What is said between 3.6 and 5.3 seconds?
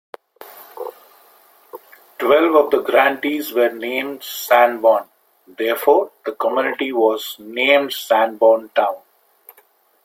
named Sanborn,